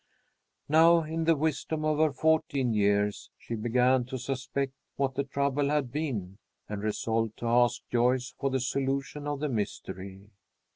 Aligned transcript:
Now, 0.67 1.03
in 1.03 1.25
the 1.25 1.35
wisdom 1.35 1.85
of 1.85 1.99
her 1.99 2.11
fourteen 2.11 2.73
years, 2.73 3.29
she 3.37 3.53
began 3.53 4.03
to 4.05 4.17
suspect 4.17 4.73
what 4.95 5.13
the 5.13 5.23
trouble 5.23 5.69
had 5.69 5.91
been, 5.91 6.39
and 6.67 6.81
resolved 6.81 7.37
to 7.37 7.47
ask 7.47 7.83
Joyce 7.91 8.33
for 8.39 8.49
the 8.49 8.59
solution 8.61 9.27
of 9.27 9.41
the 9.41 9.49
mystery. 9.49 10.31